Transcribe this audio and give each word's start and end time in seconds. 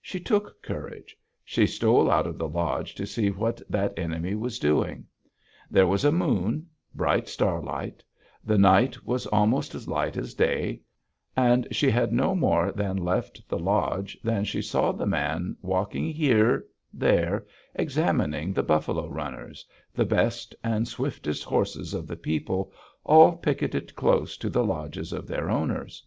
She 0.00 0.18
took 0.18 0.62
courage: 0.62 1.14
she 1.44 1.66
stole 1.66 2.10
out 2.10 2.26
of 2.26 2.38
the 2.38 2.48
lodge 2.48 2.94
to 2.94 3.04
see 3.04 3.28
what 3.28 3.60
that 3.68 3.92
enemy 3.98 4.34
was 4.34 4.58
doing. 4.58 5.04
There 5.70 5.86
was 5.86 6.06
a 6.06 6.10
moon; 6.10 6.68
bright 6.94 7.28
starlight; 7.28 8.02
the 8.42 8.56
night 8.56 9.04
was 9.04 9.26
almost 9.26 9.74
as 9.74 9.86
light 9.86 10.16
as 10.16 10.32
day; 10.32 10.80
and 11.36 11.68
she 11.70 11.90
had 11.90 12.14
no 12.14 12.34
more 12.34 12.72
than 12.72 12.96
left 12.96 13.46
the 13.46 13.58
lodge 13.58 14.16
than 14.24 14.44
she 14.44 14.62
saw 14.62 14.90
the 14.90 15.04
man 15.04 15.54
walking 15.60 16.08
here, 16.08 16.64
there, 16.94 17.44
examining 17.74 18.54
the 18.54 18.62
buffalo 18.62 19.06
runners, 19.10 19.66
the 19.92 20.06
best 20.06 20.54
and 20.64 20.88
swiftest 20.88 21.44
horses 21.44 21.92
of 21.92 22.06
the 22.06 22.16
people, 22.16 22.72
all 23.04 23.36
picketed 23.36 23.94
close 23.94 24.38
to 24.38 24.48
the 24.48 24.64
lodges 24.64 25.12
of 25.12 25.26
their 25.26 25.50
owners. 25.50 26.06